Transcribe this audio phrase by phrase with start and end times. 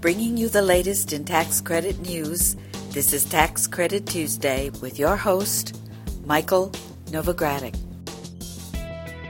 [0.00, 2.54] Bringing you the latest in tax credit news,
[2.90, 5.76] this is Tax Credit Tuesday with your host,
[6.24, 6.70] Michael
[7.06, 7.76] Novogradac.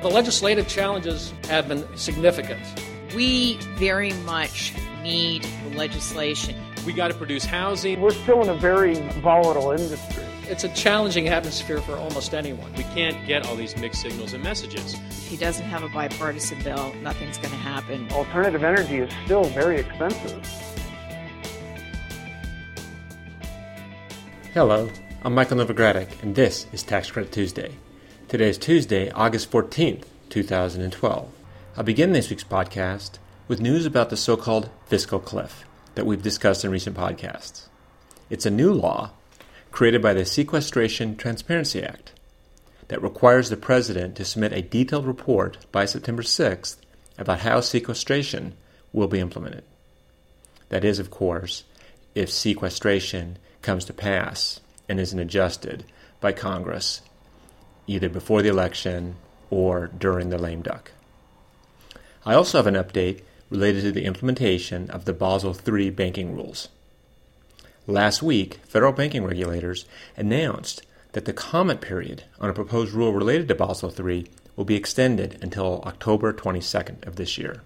[0.02, 2.60] The legislative challenges have been significant.
[3.14, 6.54] We very much need the legislation.
[6.84, 8.02] We got to produce housing.
[8.02, 10.27] We're still in a very volatile industry.
[10.50, 12.72] It's a challenging atmosphere for almost anyone.
[12.72, 14.94] We can't get all these mixed signals and messages.
[14.94, 18.10] If he doesn't have a bipartisan bill, nothing's going to happen.
[18.12, 20.42] Alternative energy is still very expensive.
[24.54, 24.88] Hello,
[25.22, 27.74] I'm Michael Novogradac, and this is Tax Credit Tuesday.
[28.28, 31.30] Today is Tuesday, August 14th, 2012.
[31.76, 33.18] I'll begin this week's podcast
[33.48, 37.66] with news about the so called fiscal cliff that we've discussed in recent podcasts.
[38.30, 39.10] It's a new law
[39.70, 42.12] created by the Sequestration Transparency Act
[42.88, 46.76] that requires the President to submit a detailed report by September 6th
[47.18, 48.54] about how sequestration
[48.92, 49.64] will be implemented.
[50.70, 51.64] That is, of course,
[52.14, 55.84] if sequestration comes to pass and isn't adjusted
[56.20, 57.02] by Congress
[57.86, 59.16] either before the election
[59.50, 60.92] or during the lame duck.
[62.24, 66.68] I also have an update related to the implementation of the Basel III banking rules.
[67.88, 73.48] Last week, federal banking regulators announced that the comment period on a proposed rule related
[73.48, 77.62] to Basel III will be extended until October 22nd of this year.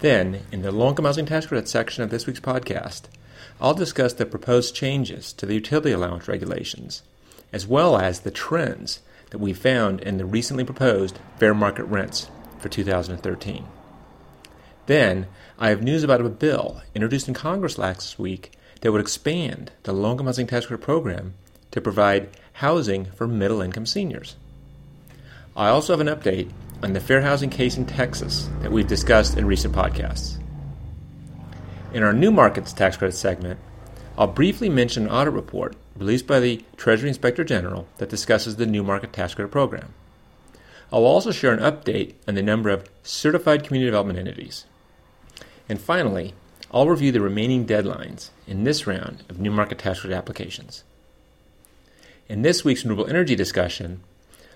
[0.00, 3.02] Then, in the income housing tax credit section of this week's podcast,
[3.60, 7.02] I'll discuss the proposed changes to the utility allowance regulations,
[7.52, 8.98] as well as the trends
[9.30, 13.64] that we found in the recently proposed fair market rents for 2013.
[14.86, 19.72] Then, I have news about a bill introduced in Congress last week that would expand
[19.82, 21.34] the income housing tax credit program
[21.70, 24.36] to provide housing for middle income seniors.
[25.56, 26.50] I also have an update
[26.82, 30.38] on the fair housing case in Texas that we've discussed in recent podcasts.
[31.92, 33.58] In our new markets tax credit segment,
[34.16, 38.66] I'll briefly mention an audit report released by the Treasury Inspector General that discusses the
[38.66, 39.94] new market tax credit program.
[40.92, 44.64] I'll also share an update on the number of certified community development entities.
[45.68, 46.34] And finally,
[46.70, 50.84] I'll review the remaining deadlines in this round of new market tax credit applications.
[52.28, 54.02] In this week's renewable energy discussion,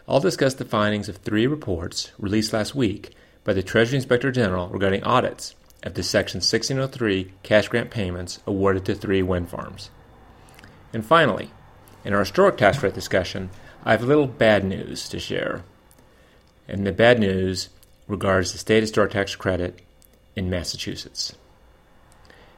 [0.06, 3.15] I'll discuss the findings of three reports released last week
[3.45, 8.84] by the Treasury Inspector General regarding audits of the Section 1603 cash grant payments awarded
[8.84, 9.89] to three wind farms.
[10.93, 11.50] And finally,
[12.05, 13.49] in our historic tax credit discussion,
[13.84, 15.65] I have a little bad news to share.
[16.69, 17.71] And the bad news
[18.06, 19.81] regards the state historic tax credit
[20.37, 21.34] in Massachusetts.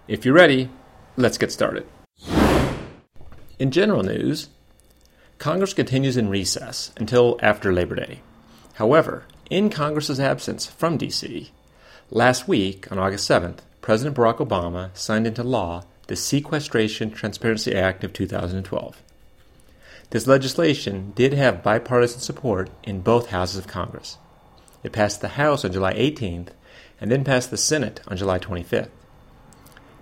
[0.07, 0.69] If you're ready,
[1.17, 1.87] let's get started.
[3.59, 4.49] In general news,
[5.39, 8.21] Congress continues in recess until after Labor Day.
[8.75, 11.51] However, in Congress's absence from D.C.,
[12.11, 18.05] last week, on August 7th, President Barack Obama signed into law the Sequestration Transparency Act
[18.05, 19.03] of 2012.
[20.11, 24.19] This legislation did have bipartisan support in both houses of Congress.
[24.83, 26.49] It passed the House on July 18th
[27.01, 28.91] and then passed the Senate on July 25th.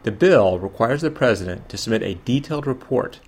[0.05, 3.21] The bill requires the President to submit a detailed report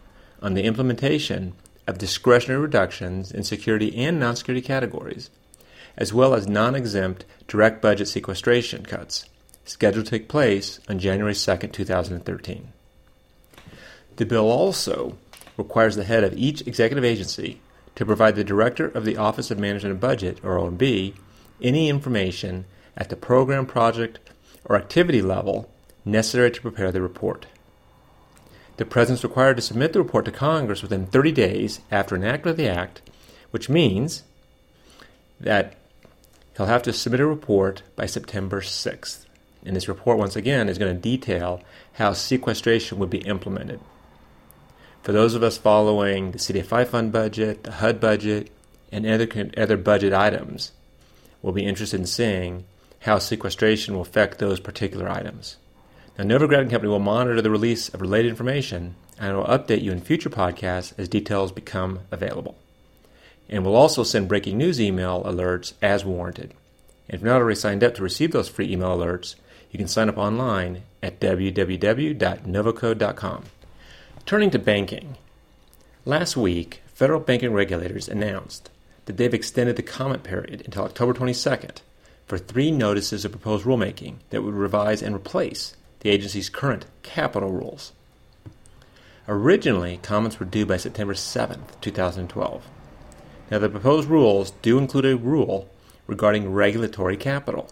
[0.43, 1.53] on the implementation
[1.87, 5.31] of discretionary reductions in security and non security categories,
[5.97, 9.27] as well as non exempt direct budget sequestration cuts,
[9.65, 12.69] scheduled to take place on January 2, 2013.
[14.17, 15.17] The bill also
[15.57, 17.61] requires the head of each executive agency
[17.95, 21.15] to provide the Director of the Office of Management and Budget, or OMB,
[21.63, 22.65] any information
[22.97, 24.19] at the program, project,
[24.65, 25.71] or activity level
[26.05, 27.47] necessary to prepare the report.
[28.77, 32.53] The President is required to submit the report to Congress within 30 days after enactment
[32.53, 33.03] of the Act,
[33.53, 34.25] which means
[35.41, 35.75] that
[36.57, 39.27] he'll have to submit a report by September 6th.
[39.65, 41.63] And this report, once again, is going to detail
[41.95, 43.81] how sequestration would be implemented.
[45.03, 48.51] For those of us following the CDFI fund budget, the HUD budget,
[48.91, 50.73] and other, other budget items,
[51.43, 52.65] we'll be interested in seeing
[53.01, 55.57] how sequestration will affect those particular items.
[56.17, 60.01] Now, Novogradac Company will monitor the release of related information and will update you in
[60.01, 62.57] future podcasts as details become available.
[63.49, 66.55] And we'll also send breaking news email alerts as warranted.
[67.09, 69.35] And if you're not already signed up to receive those free email alerts,
[69.73, 73.45] you can sign up online at www.novoco.com.
[74.25, 75.17] Turning to banking.
[76.05, 78.71] Last week, federal banking regulators announced
[79.07, 81.79] that they've extended the comment period until October 22nd
[82.25, 85.75] for three notices of proposed rulemaking that would revise and replace
[86.05, 87.93] the agency's current capital rules.
[89.27, 92.67] Originally, comments were due by September 7, 2012.
[93.51, 95.67] Now, the proposed rules do include a rule
[96.07, 97.71] regarding regulatory capital.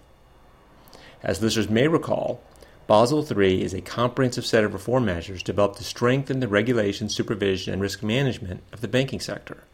[1.23, 2.43] As listeners may recall,
[2.87, 7.75] Basel III is a comprehensive set of reform measures developed to strengthen the regulation, supervision,
[7.75, 9.65] and risk management of the banking sector.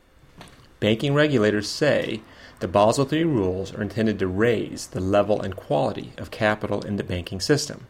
[0.81, 2.23] Banking regulators say
[2.59, 6.97] the Basel III rules are intended to raise the level and quality of capital in
[6.97, 7.87] the banking system.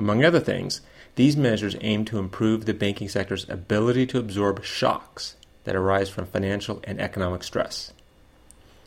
[0.00, 0.80] Among other things,
[1.16, 6.24] these measures aim to improve the banking sector's ability to absorb shocks that arise from
[6.24, 7.92] financial and economic stress.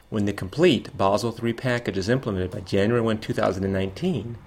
[0.10, 4.38] When the complete Basel III package is implemented by January 1, 2019,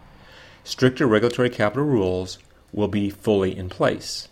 [0.64, 2.38] stricter regulatory capital rules
[2.72, 4.26] will be fully in place.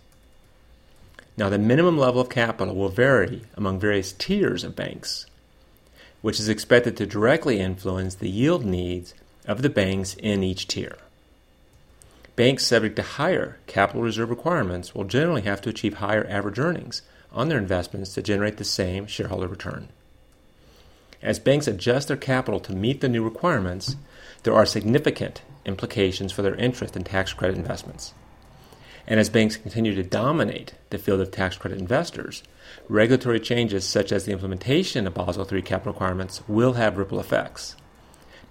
[1.36, 5.26] Now, the minimum level of capital will vary among various tiers of banks,
[6.20, 9.14] which is expected to directly influence the yield needs
[9.46, 10.96] of the banks in each tier.
[12.36, 17.02] Banks subject to higher capital reserve requirements will generally have to achieve higher average earnings
[17.32, 19.88] on their investments to generate the same shareholder return.
[21.22, 23.94] As banks adjust their capital to meet the new requirements,
[24.42, 28.14] there are significant implications for their interest in tax credit investments.
[29.06, 32.42] And as banks continue to dominate the field of tax credit investors,
[32.88, 37.76] regulatory changes such as the implementation of Basel III capital requirements will have ripple effects.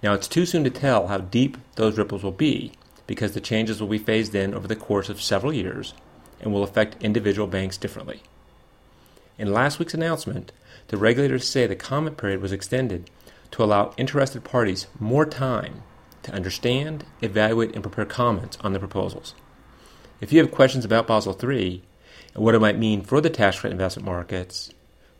[0.02, 2.72] Now, it's too soon to tell how deep those ripples will be
[3.06, 5.94] because the changes will be phased in over the course of several years
[6.40, 8.22] and will affect individual banks differently.
[9.38, 10.52] In last week's announcement,
[10.88, 13.10] the regulators say the comment period was extended
[13.50, 15.82] to allow interested parties more time
[16.22, 19.34] to understand, evaluate, and prepare comments on the proposals.
[20.20, 21.82] If you have questions about Basel III
[22.34, 24.70] and what it might mean for the tax credit investment markets,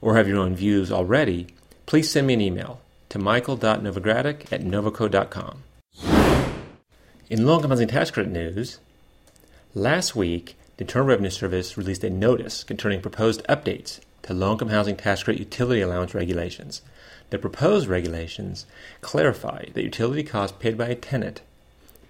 [0.01, 1.49] or have your own views already,
[1.87, 5.63] please send me an email to michael.novogradac at novoco.com.
[7.31, 8.81] In income housing tax credit news,
[9.75, 14.69] last week, the Internal Revenue Service released a notice concerning proposed updates to low income
[14.69, 16.83] housing tax credit utility allowance regulations.
[17.31, 18.67] The proposed regulations
[19.01, 21.41] clarify that utility costs paid by a tenant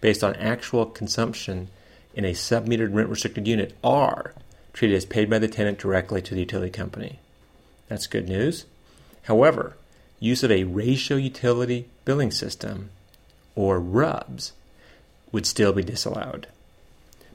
[0.00, 1.69] based on actual consumption
[2.16, 4.34] in a submetered rent restricted unit are
[4.72, 7.20] treated as paid by the tenant directly to the utility company.
[7.87, 8.64] That's good news.
[9.22, 9.76] However,
[10.19, 12.90] use of a ratio utility billing system,
[13.55, 14.52] or RUBS,
[15.35, 16.47] would still be disallowed.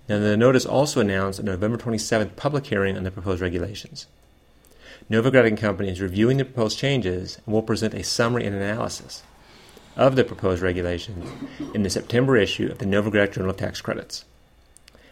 [0.08, 4.08] Now, the notice also announced a November 27th public hearing on the proposed regulations.
[5.12, 9.22] Novogradac Company is reviewing the proposed changes and will present a summary and analysis
[9.98, 11.30] of the proposed regulations
[11.76, 14.24] in the September issue of the Novogradac Journal of Tax Credits.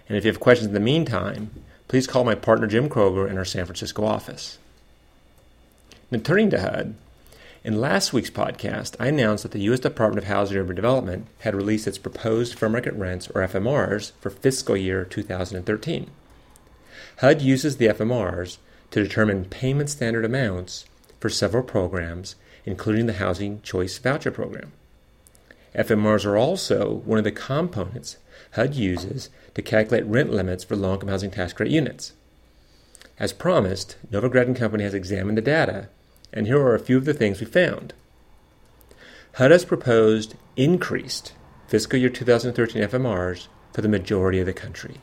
[0.07, 1.51] And if you have questions in the meantime,
[1.89, 4.59] please call my partner Jim Kroger in our San Francisco office.
[6.09, 6.95] Now, turning to HUD,
[7.67, 9.81] in last week's podcast, I announced that the U.S.
[9.81, 14.13] Department of Housing and Urban Development had released its proposed fair market rents, or FMRs,
[14.21, 16.09] for fiscal year 2013.
[17.17, 18.59] HUD uses the FMRs
[18.91, 20.85] to determine payment standard amounts
[21.19, 22.35] for several programs,
[22.65, 24.71] including the Housing Choice Voucher Program.
[25.75, 28.15] FMRs are also one of the components
[28.53, 32.13] HUD uses to calculate rent limits for low income housing tax credit units.
[33.19, 35.89] As promised, Novogradac Company has examined the data,
[36.33, 37.93] and here are a few of the things we found.
[39.33, 41.33] HUD has proposed increased
[41.67, 45.01] fiscal year 2013 FMRs for the majority of the country.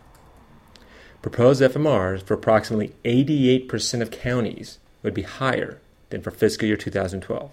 [1.23, 5.81] Proposed FMRs for approximately 88% of counties would be higher
[6.11, 7.50] than for fiscal year 2012.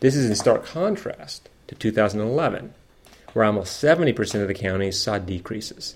[0.00, 2.74] This is in stark contrast to 2011,
[3.32, 5.94] where almost 70% of the counties saw decreases.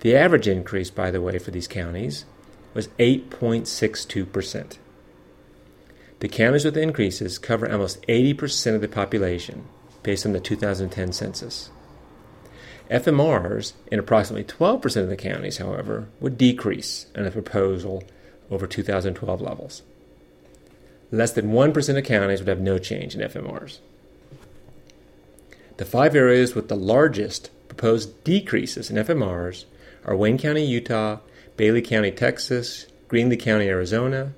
[0.00, 2.24] The average increase, by the way, for these counties
[2.74, 4.78] was 8.62%.
[6.20, 9.64] The counties with increases cover almost 80% of the population
[10.02, 11.70] based on the 2010 census.
[12.90, 18.02] FMRs in approximately 12% of the counties, however, would decrease in a proposal
[18.50, 19.82] over 2012 levels.
[21.12, 23.78] Less than 1% of counties would have no change in FMRs.
[25.76, 29.64] The five areas with the largest proposed decreases in FMRs
[30.04, 31.18] are Wayne County, Utah,
[31.56, 34.32] Bailey County, Texas, Greenlee County, Arizona,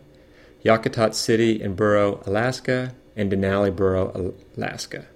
[0.64, 5.06] Yakutat City and Borough, Alaska, and Denali Borough, Alaska.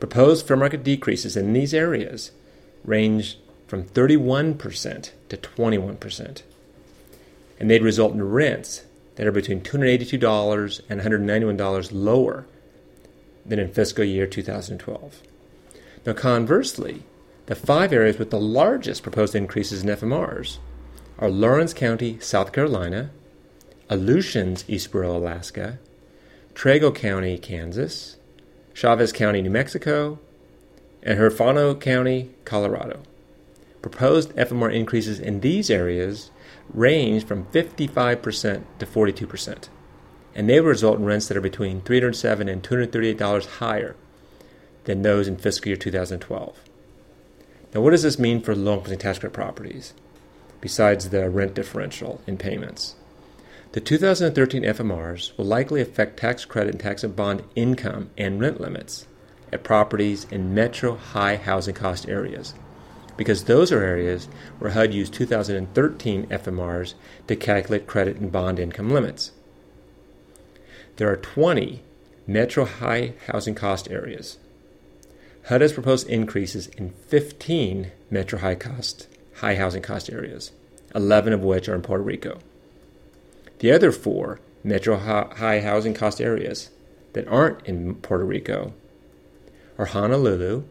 [0.00, 2.32] Proposed fair market decreases in these areas
[2.84, 6.42] range from 31% to 21%.
[7.60, 8.84] And they'd result in rents
[9.14, 12.46] that are between $282 and $191 lower
[13.46, 15.22] than in fiscal year 2012.
[16.04, 17.04] Now, conversely,
[17.46, 20.58] the five areas with the largest proposed increases in FMRs
[21.18, 23.10] are Lawrence County, South Carolina,
[23.88, 25.78] Aleutians, East Borough, Alaska,
[26.54, 28.16] Trego County, Kansas,
[28.74, 30.18] Chaves County, New Mexico,
[31.02, 33.02] and Huerfano County, Colorado.
[33.80, 36.30] Proposed FMR increases in these areas
[36.72, 39.68] range from 55% to 42%,
[40.34, 43.96] and they will result in rents that are between $307 and $238 higher
[44.84, 46.60] than those in fiscal year 2012.
[47.74, 49.94] Now, what does this mean for low income tax credit properties,
[50.60, 52.94] besides the rent differential in payments?
[53.72, 58.60] The 2013 FMRs will likely affect tax credit and tax and bond income and rent
[58.60, 59.06] limits
[59.50, 62.52] at properties in metro high housing cost areas,
[63.16, 66.92] because those are areas where HUD used 2013 FMRs
[67.26, 69.32] to calculate credit and bond income limits.
[70.96, 71.82] There are 20
[72.26, 74.36] metro high housing cost areas.
[75.46, 80.52] HUD has proposed increases in 15 metro high cost high housing cost areas,
[80.94, 82.38] 11 of which are in Puerto Rico.
[83.62, 86.70] The other four metro high housing cost areas
[87.12, 88.74] that aren't in Puerto Rico
[89.78, 90.64] are Honolulu,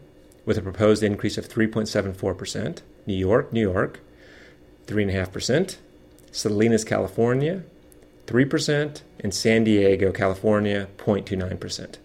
[0.44, 4.00] with a proposed increase of 3.74%, New York, New York,
[4.88, 5.76] 3.5%,
[6.32, 7.62] Salinas, California,
[8.26, 11.96] 3%, and San Diego, California, 0.29%.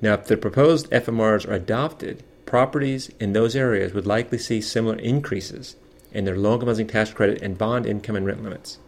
[0.00, 4.96] Now, if the proposed FMRs are adopted, properties in those areas would likely see similar
[4.96, 5.76] increases
[6.12, 8.78] in their income housing tax credit and bond income and rent limits.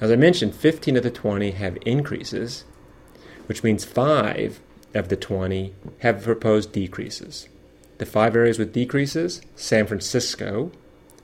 [0.00, 2.64] As I mentioned, 15 of the 20 have increases,
[3.46, 4.60] which means 5
[4.94, 7.48] of the 20 have proposed decreases.
[7.98, 10.72] The five areas with decreases San Francisco,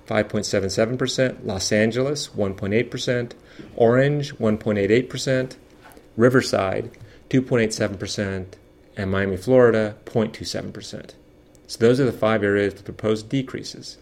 [0.06, 3.32] 5.77%, Los Angeles, 1.8%,
[3.74, 5.56] Orange, 1.88%,
[6.16, 6.90] Riverside,
[7.30, 8.46] 2.87%,
[8.96, 11.10] and Miami, Florida, 0.27%.
[11.66, 13.98] So those are the five areas with proposed decreases.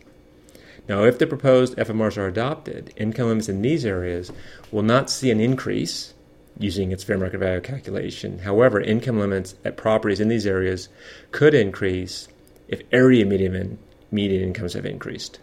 [0.89, 4.31] Now, if the proposed FMRs are adopted, income limits in these areas
[4.71, 6.13] will not see an increase
[6.59, 8.41] using its fair market value calculation.
[8.41, 10.89] However, income limits at properties in these areas
[11.33, 12.29] could increase
[12.69, 13.79] if area median,
[14.11, 15.41] median incomes have increased.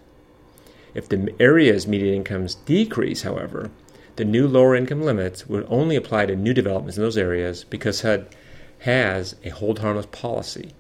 [0.94, 3.72] If the area's median incomes decrease, however,
[4.18, 8.02] the new lower income limits would only apply to new developments in those areas because
[8.02, 8.28] HUD
[8.80, 10.74] has a hold harmless policy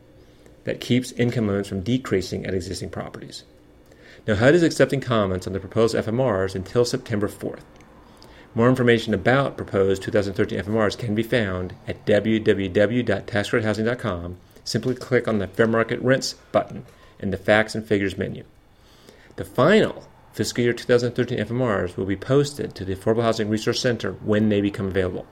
[0.63, 3.43] that keeps income limits from decreasing at existing properties.
[4.27, 7.63] Now, HUD is accepting comments on the proposed FMRs until September 4th.
[8.53, 14.37] More information about proposed 2013 FMRs can be found at www.taxcredithousing.com.
[14.63, 16.85] Simply click on the Fair Market Rents button
[17.19, 18.43] in the Facts and Figures menu.
[19.37, 24.11] The final fiscal year 2013 FMRs will be posted to the Affordable Housing Resource Center
[24.13, 25.25] when they become available.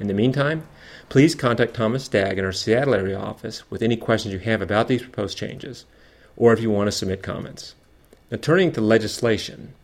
[0.00, 0.66] In the meantime,
[1.10, 4.88] please contact Thomas Stagg in our Seattle area office with any questions you have about
[4.88, 5.84] these proposed changes,
[6.36, 7.74] or if you want to submit comments.
[8.32, 9.74] Now, turning to legislation,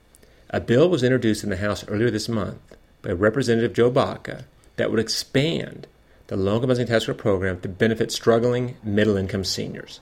[0.48, 4.90] a bill was introduced in the House earlier this month by Representative Joe Baca that
[4.90, 5.86] would expand
[6.28, 10.00] the income housing tax credit program to benefit struggling middle income seniors.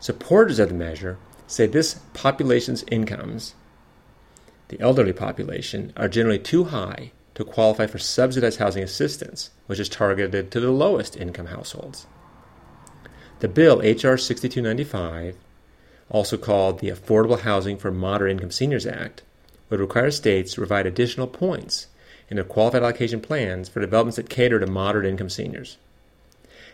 [0.00, 3.54] Supporters of the measure say this population's incomes,
[4.68, 9.90] the elderly population, are generally too high to qualify for subsidized housing assistance, which is
[9.90, 12.06] targeted to the lowest income households.
[13.40, 14.16] The bill, H.R.
[14.16, 15.36] 6295,
[16.10, 19.22] also called the Affordable Housing for Moderate Income Seniors Act,
[19.70, 21.86] would require states to provide additional points
[22.30, 25.76] in their qualified allocation plans for developments that cater to moderate income seniors.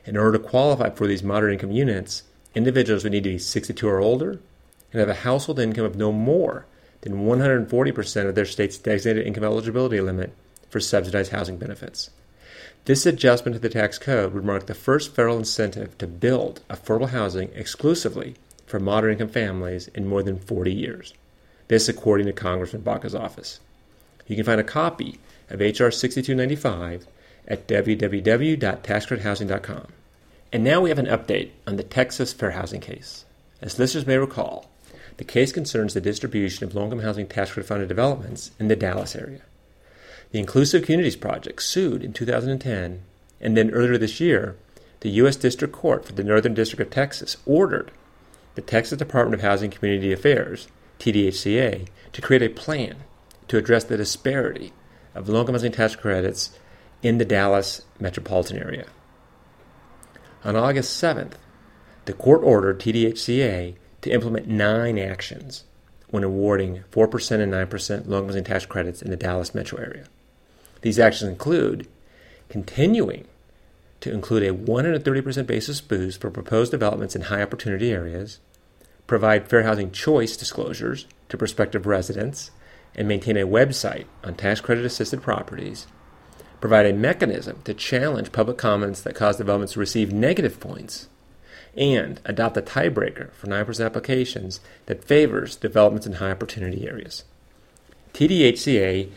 [0.04, 3.86] In order to qualify for these moderate income units, individuals would need to be 62
[3.86, 4.40] or older
[4.92, 6.66] and have a household income of no more
[7.02, 10.32] than 140% of their state's designated income eligibility limit
[10.68, 12.10] for subsidized housing benefits.
[12.84, 17.10] This adjustment to the tax code would mark the first federal incentive to build affordable
[17.10, 18.36] housing exclusively
[18.70, 21.12] for moderate income families in more than 40 years.
[21.68, 23.60] This, according to Congressman Baca's office.
[24.26, 25.90] You can find a copy of H.R.
[25.90, 27.06] 6295
[27.48, 29.86] at www.taxcredithousing.com.
[30.52, 33.24] And now we have an update on the Texas Fair Housing case.
[33.60, 34.70] As listeners may recall,
[35.16, 38.76] the case concerns the distribution of low income housing tax credit funded developments in the
[38.76, 39.42] Dallas area.
[40.32, 43.02] The Inclusive Communities Project sued in 2010,
[43.40, 44.56] and then earlier this year,
[45.00, 45.36] the U.S.
[45.36, 47.90] District Court for the Northern District of Texas ordered
[48.54, 52.96] the Texas Department of Housing and Community Affairs, TDHCA, to create a plan
[53.48, 54.72] to address the disparity
[55.14, 56.58] of low income housing tax credits
[57.02, 58.86] in the Dallas metropolitan area.
[60.44, 61.34] On August 7th,
[62.04, 65.64] the court ordered TDHCA to implement nine actions
[66.08, 70.06] when awarding 4% and 9% low income housing tax credits in the Dallas metro area.
[70.82, 71.88] These actions include
[72.48, 73.26] continuing
[74.00, 78.40] to include a 130% basis boost for proposed developments in high opportunity areas,
[79.06, 82.50] provide fair housing choice disclosures to prospective residents,
[82.94, 85.86] and maintain a website on tax credit assisted properties,
[86.60, 91.08] provide a mechanism to challenge public comments that cause developments to receive negative points
[91.76, 97.24] and adopt a tiebreaker for 9% applications that favors developments in high opportunity areas.
[98.12, 99.08] TDHCA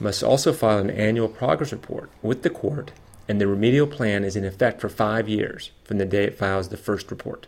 [0.00, 2.92] must also file an annual progress report with the court,
[3.28, 6.68] and the remedial plan is in effect for five years from the day it files
[6.68, 7.46] the first report.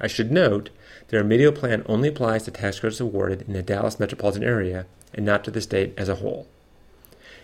[0.00, 0.70] I should note
[1.08, 5.24] the remedial plan only applies to tax credits awarded in the Dallas metropolitan area and
[5.24, 6.48] not to the state as a whole.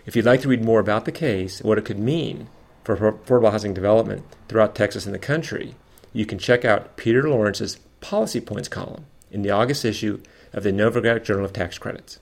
[0.05, 2.49] If you'd like to read more about the case and what it could mean
[2.83, 5.75] for affordable housing development throughout Texas and the country,
[6.11, 10.71] you can check out Peter Lawrence's Policy Points column in the August issue of the
[10.71, 12.19] Novogradac Journal of Tax Credits.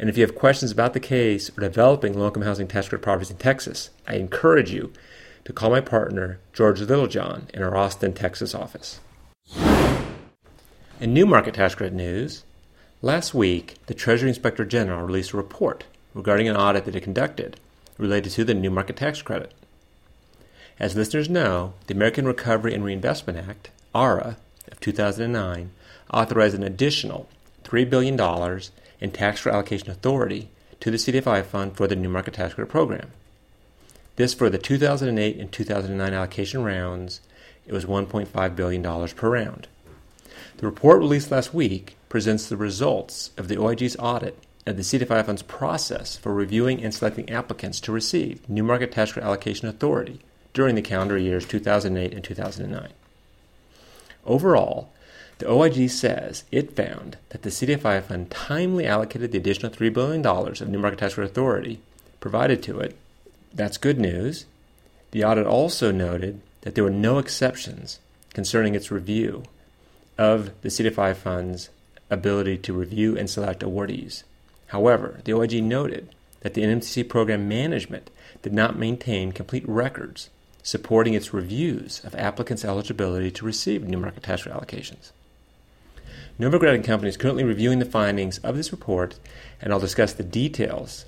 [0.00, 3.04] And if you have questions about the case or developing low income housing tax credit
[3.04, 4.94] properties in Texas, I encourage you
[5.44, 9.00] to call my partner, George Littlejohn, in our Austin, Texas office.
[10.98, 12.44] In new market tax credit news,
[13.02, 17.60] last week the Treasury Inspector General released a report regarding an audit that it conducted
[17.98, 19.52] related to the new market tax credit.
[20.78, 24.38] As listeners know, the American Recovery and Reinvestment Act, ARA,
[24.72, 25.72] of 2009
[26.10, 27.28] authorized an additional
[27.64, 28.16] $3 billion
[29.00, 30.48] in tax credit allocation authority
[30.80, 33.10] to the CDFI fund for the new market tax credit program.
[34.16, 37.20] This for the 2008 and 2009 allocation rounds,
[37.66, 39.68] it was $1.5 billion per round.
[40.58, 45.24] The report released last week presents the results of the OIG's audit of the CDFI
[45.24, 50.20] fund's process for reviewing and selecting applicants to receive new market tax credit allocation authority
[50.52, 52.88] during the calendar years 2008 and 2009.
[54.26, 54.92] Overall,
[55.40, 60.24] the OIG says it found that the CDFI fund timely allocated the additional $3 billion
[60.26, 61.80] of new market tax credit authority
[62.20, 62.94] provided to it.
[63.54, 64.44] That's good news.
[65.12, 68.00] The audit also noted that there were no exceptions
[68.34, 69.44] concerning its review
[70.18, 71.70] of the CDFI fund's
[72.10, 74.24] ability to review and select awardees.
[74.66, 78.10] However, the OIG noted that the NMTC program management
[78.42, 80.28] did not maintain complete records
[80.62, 85.12] supporting its reviews of applicants' eligibility to receive new market tax allocations.
[86.40, 89.18] Novogradac Company is currently reviewing the findings of this report,
[89.60, 91.04] and I'll discuss the details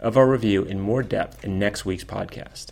[0.00, 2.68] of our review in more depth in next week's podcast.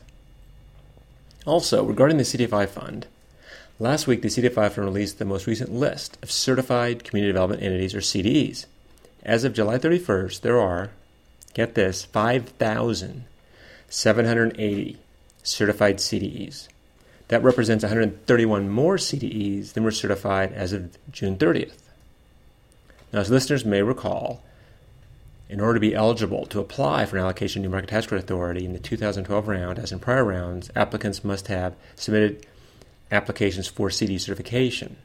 [1.45, 3.07] Also, regarding the CDFI fund,
[3.79, 7.95] last week the CDFI fund released the most recent list of certified community development entities,
[7.95, 8.65] or CDEs.
[9.23, 10.93] As of July 31st, there are,
[11.53, 14.97] get this, 5,780
[15.43, 16.69] certified CDEs.
[17.29, 21.82] That represents 131 more CDEs than were certified as of June 30th.
[23.13, 24.43] Now, as listeners may recall,
[25.49, 28.25] in order to be eligible to apply for an allocation of new market tax credit
[28.25, 32.47] authority in the 2012 round, as in prior rounds, applicants must have submitted
[33.11, 34.97] applications for CD certification.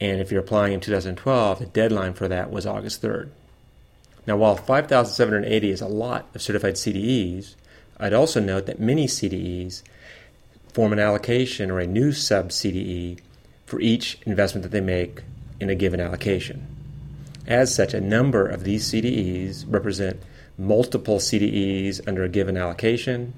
[0.00, 3.28] And if you're applying in 2012, the deadline for that was August 3rd.
[4.26, 7.54] Now, while 5,780 is a lot of certified CDEs,
[8.00, 9.82] I'd also note that many CDEs
[10.72, 13.20] form an allocation or a new sub CDE
[13.66, 15.22] for each investment that they make
[15.60, 16.71] in a given allocation.
[17.46, 20.22] As such, a number of these CDEs represent
[20.56, 23.34] multiple CDEs under a given allocation,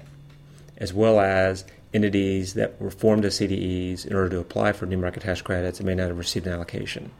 [0.77, 4.97] as well as entities that were formed as CDEs in order to apply for new
[4.97, 7.11] market tax credits and may not have received an allocation.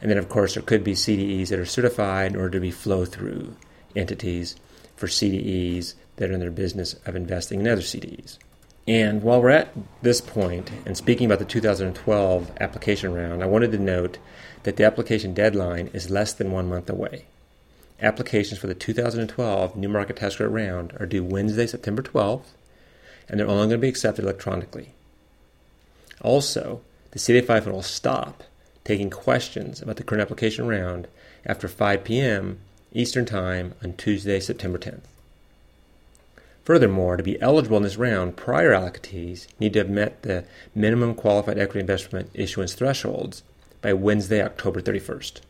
[0.00, 2.70] And then, of course, there could be CDEs that are certified in order to be
[2.70, 3.56] flow through
[3.94, 4.56] entities
[4.96, 8.38] for CDEs that are in their business of investing in other CDs.
[8.86, 13.70] And while we're at this point and speaking about the 2012 application round, I wanted
[13.72, 14.18] to note
[14.64, 17.26] that the application deadline is less than one month away.
[18.00, 22.46] Applications for the 2012 New Market Tax Credit round are due Wednesday, September 12th,
[23.28, 24.90] and they're only going to be accepted electronically.
[26.20, 26.80] Also,
[27.12, 28.42] the CDFI will stop
[28.84, 31.06] taking questions about the current application round
[31.46, 32.58] after 5 p.m.
[32.92, 35.11] Eastern Time on Tuesday, September 10th.
[36.64, 40.44] Furthermore, to be eligible in this round, prior allocatees need to have met the
[40.74, 43.42] minimum qualified equity investment issuance thresholds
[43.80, 45.40] by Wednesday, October 31st.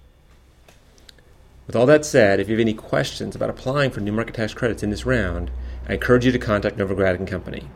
[1.67, 4.55] With all that said, if you have any questions about applying for new market tax
[4.55, 5.51] credits in this round,
[5.89, 7.69] I encourage you to contact Novogradac Company.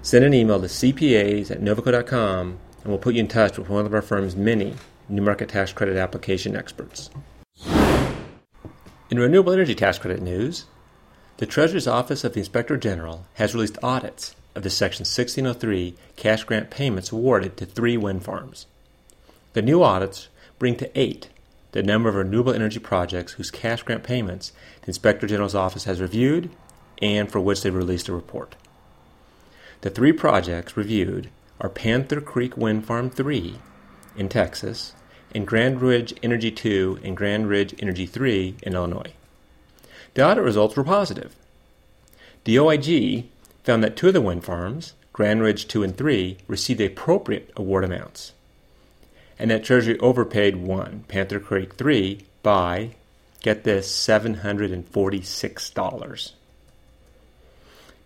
[0.00, 3.86] Send an email to cpas at novoco.com and we'll put you in touch with one
[3.86, 4.74] of our firm's many
[5.08, 7.10] new market tax credit application experts.
[9.10, 10.66] In renewable energy tax credit news,
[11.38, 16.42] the Treasury's Office of the Inspector General has released audits of the Section 1603 cash
[16.42, 18.66] grant payments awarded to three wind farms.
[19.52, 21.28] The new audits bring to eight
[21.70, 26.00] the number of renewable energy projects whose cash grant payments the Inspector General's office has
[26.00, 26.50] reviewed
[27.00, 28.56] and for which they have released a report.
[29.82, 33.54] The three projects reviewed are Panther Creek Wind Farm 3
[34.16, 34.92] in Texas
[35.32, 39.12] and Grand Ridge Energy 2 and Grand Ridge Energy 3 in Illinois.
[40.18, 41.36] The audit results were positive.
[42.42, 43.26] The OIG
[43.62, 47.84] found that two of the wind farms, Grand Ridge 2 and 3, received appropriate award
[47.84, 48.32] amounts,
[49.38, 52.96] and that Treasury overpaid one, Panther Creek 3, by,
[53.42, 56.32] get this, $746.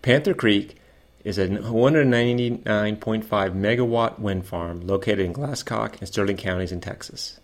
[0.03, 0.75] Panther Creek
[1.23, 7.39] is a 199.5 megawatt wind farm located in Glasscock and Sterling counties in Texas.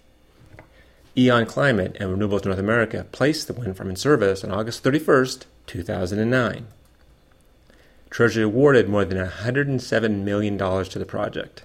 [1.20, 5.28] E.ON Climate and Renewables North America placed the wind farm in service on August 31,
[5.68, 6.68] 2009.
[8.10, 11.64] Treasury awarded more than $107 million to the project.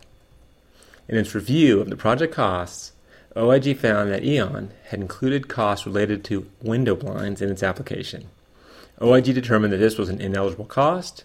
[1.06, 2.90] In its review of the project costs,
[3.36, 8.26] OIG found that E.ON had included costs related to window blinds in its application.
[9.00, 11.22] OIG determined that this was an ineligible cost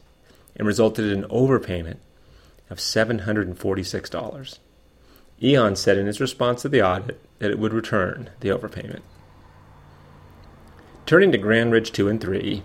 [0.55, 1.97] and resulted in an overpayment
[2.69, 4.59] of $746.
[5.41, 9.01] E.ON said in its response to the audit that it would return the overpayment.
[11.05, 12.63] Turning to Grand Ridge 2 and 3,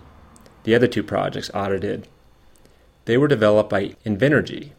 [0.65, 2.07] the other two projects audited,
[3.07, 4.71] they were developed by Invenergy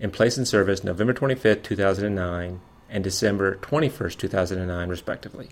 [0.00, 5.50] and placed in service November 25, 2009 and December 21, 2009, respectively.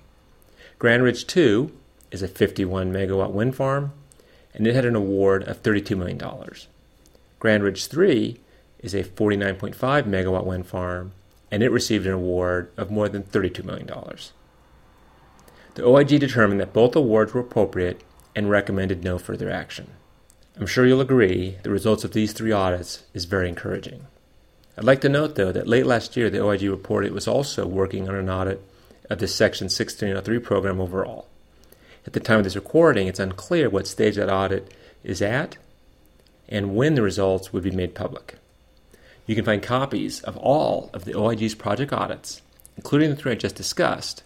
[0.78, 1.72] Grand Ridge 2
[2.10, 3.92] is a 51 megawatt wind farm
[4.54, 6.20] and it had an award of $32 million.
[7.38, 8.38] Grand Ridge 3
[8.80, 11.12] is a 49.5 megawatt wind farm
[11.52, 13.86] and it received an award of more than $32 million.
[15.74, 18.02] The OIG determined that both awards were appropriate
[18.34, 19.90] and recommended no further action.
[20.58, 24.06] I'm sure you'll agree the results of these three audits is very encouraging.
[24.78, 27.66] I'd like to note, though, that late last year the OIG reported it was also
[27.66, 28.62] working on an audit
[29.10, 31.28] of the Section 1603 program overall.
[32.06, 34.72] At the time of this recording, it's unclear what stage that audit
[35.04, 35.58] is at
[36.48, 38.36] and when the results would be made public.
[39.26, 42.42] You can find copies of all of the OIG's project audits,
[42.76, 44.24] including the three I just discussed,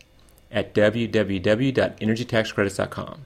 [0.51, 3.21] at www.energytaxcredits.com.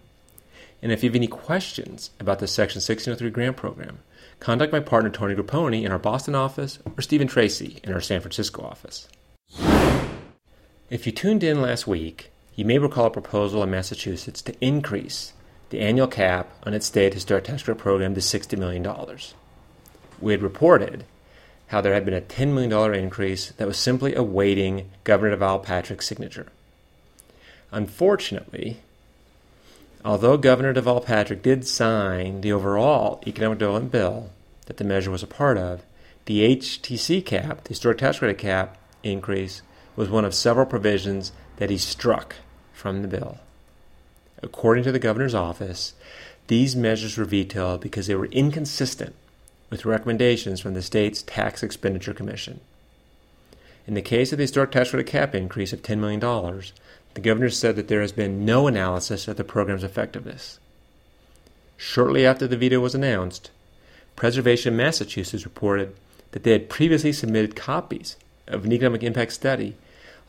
[0.83, 3.99] And if you have any questions about the Section 1603 grant program,
[4.41, 8.21] contact my partner Tony Grappone in our Boston office or Stephen Tracy in our San
[8.21, 9.09] Francisco office.
[10.89, 15.35] If you tuned in last week, you may recall a proposal in Massachusetts to increase
[15.69, 18.85] the annual cap on its state historic tax credit program to $60 million.
[20.21, 21.05] We had reported
[21.71, 26.07] how there had been a $10 million increase that was simply awaiting Governor Deval Patrick's
[26.07, 26.49] signature.
[27.71, 28.79] Unfortunately,
[30.05, 34.31] although Governor Deval Patrick did sign the overall economic development bill
[34.67, 35.83] that the measure was a part of,
[36.25, 39.63] the HTC cap, the historic tax credit cap increase,
[39.95, 42.35] was one of several provisions that he struck
[42.73, 43.39] from the bill.
[44.43, 45.95] According to the governor's office,
[46.49, 49.15] these measures were vetoed because they were inconsistent
[49.71, 52.61] with recommendations from the state's Tax Expenditure Commission.
[53.87, 56.21] In the case of the historic tax credit cap increase of $10 million,
[57.15, 60.59] the governor said that there has been no analysis of the program's effectiveness.
[61.77, 63.51] Shortly after the veto was announced,
[64.17, 65.95] Preservation Massachusetts reported
[66.33, 69.77] that they had previously submitted copies of an economic impact study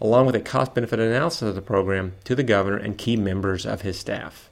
[0.02, 3.66] along with a cost benefit analysis of the program to the governor and key members
[3.66, 4.50] of his staff.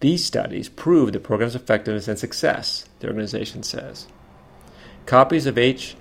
[0.00, 4.06] These studies prove the program's effectiveness and success, the organization says.
[5.04, 5.94] Copies of H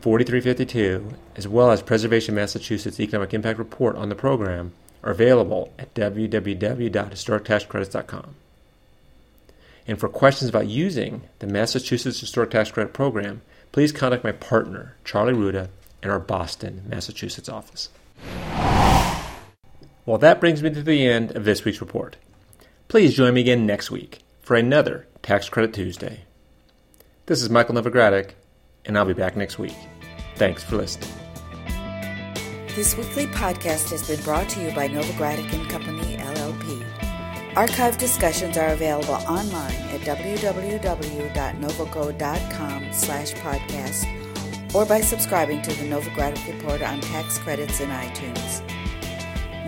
[0.00, 5.92] 4352, as well as Preservation Massachusetts Economic Impact Report on the program, are available at
[5.94, 8.34] www.historictaxcredits.com.
[9.86, 13.40] And for questions about using the Massachusetts Historic Tax Credit Program,
[13.72, 15.70] please contact my partner, Charlie Rhuda,
[16.02, 17.88] in our Boston, Massachusetts office.
[20.06, 22.16] Well, that brings me to the end of this week's report.
[22.90, 26.22] Please join me again next week for another Tax Credit Tuesday.
[27.26, 28.30] This is Michael Novogradac,
[28.84, 29.76] and I'll be back next week.
[30.34, 31.08] Thanks for listening.
[32.74, 36.84] This weekly podcast has been brought to you by Novogradac and Company, LLP.
[37.52, 46.44] Archived discussions are available online at www.novoco.com slash podcast or by subscribing to the Novogradac
[46.52, 48.68] Report on tax credits in iTunes.